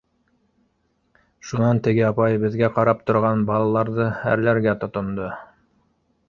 [1.49, 5.29] Шунан теге апай беҙгә ҡарап торған балаларҙы әрләргә тотондо: